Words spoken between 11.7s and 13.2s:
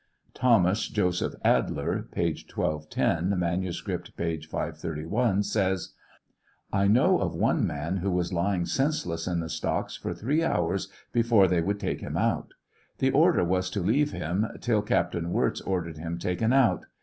take him out. The